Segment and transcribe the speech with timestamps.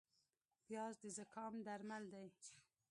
[0.65, 2.27] پیاز د زکام درمل دی